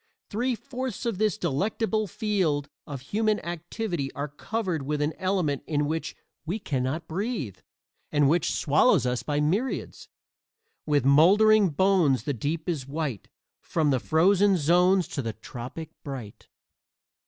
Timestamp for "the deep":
12.23-12.67